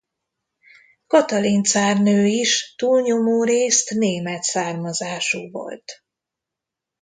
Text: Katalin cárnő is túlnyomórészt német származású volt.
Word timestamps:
Katalin 1.07 1.63
cárnő 1.63 2.25
is 2.25 2.75
túlnyomórészt 2.75 3.89
német 3.89 4.43
származású 4.43 5.51
volt. 5.51 6.03